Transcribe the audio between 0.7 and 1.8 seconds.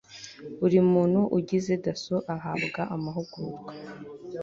muntu ugize